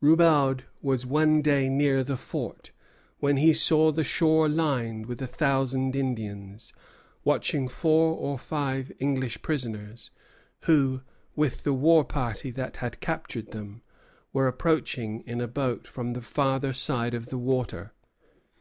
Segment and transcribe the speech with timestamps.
[0.00, 2.70] Roubaud was one day near the fort,
[3.18, 6.72] when he saw the shore lined with a thousand Indians,
[7.24, 10.12] watching four or five English prisoners,
[10.60, 11.00] who,
[11.34, 13.82] with the war party that had captured them,
[14.32, 17.92] were approaching in a boat from the farther side of the water.